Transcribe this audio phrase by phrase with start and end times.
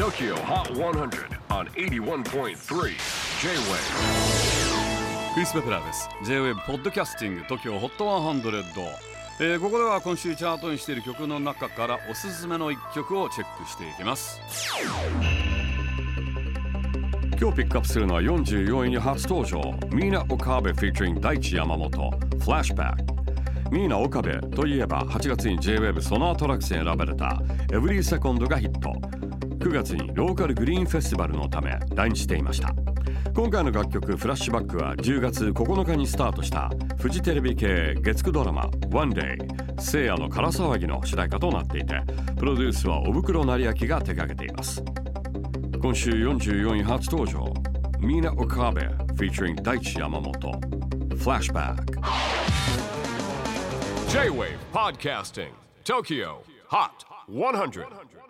[0.00, 2.54] TOKYO HOT 100 on 81.3 J-WAVE
[5.34, 6.08] クリス・ベプラーです。
[6.24, 8.86] J-WAVE ポッドキャスティング TOKYO HOT 100、
[9.40, 14.40] えーここでは今週チャートにしている曲の中からおすすめの一曲をチェックしていきます。
[17.38, 19.60] 今日ピックアップするのは44位に初登場。
[19.90, 23.04] ミーナ・オカーベ featuring 大地山本フラッシュバッ
[23.68, 27.38] クミーナ・オカベといえば8月に J-WAVE ソナートラックスに選ばれた。
[27.68, 29.19] Every Second がヒット。
[29.60, 32.74] 9月にローカルグリーンフェスティバルのため来日していました。
[33.34, 39.36] 今回の楽曲「フラッシュバック」は10月9日にスタートしたフジテレビ系月9ドラマ「One Day」
[39.78, 42.00] 聖夜の空騒ぎの主題歌となっていて
[42.38, 44.82] プロデュースは小袋成明が手掛けています。
[45.80, 47.44] 今週44位初登場
[48.00, 51.98] ミーナ・オカーベ featuring 大地山本フラッシュバック
[54.08, 55.50] J-WAVE PODCASTING
[55.84, 56.36] TOKYO
[56.70, 58.29] HOT 100